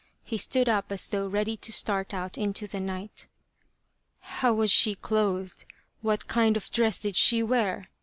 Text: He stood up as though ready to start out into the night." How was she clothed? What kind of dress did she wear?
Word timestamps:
He 0.23 0.39
stood 0.39 0.67
up 0.67 0.91
as 0.91 1.07
though 1.09 1.27
ready 1.27 1.55
to 1.57 1.71
start 1.71 2.11
out 2.11 2.35
into 2.35 2.65
the 2.65 2.79
night." 2.79 3.27
How 4.39 4.51
was 4.51 4.71
she 4.71 4.95
clothed? 4.95 5.63
What 6.01 6.27
kind 6.27 6.57
of 6.57 6.71
dress 6.71 6.97
did 6.97 7.15
she 7.15 7.43
wear? 7.43 7.87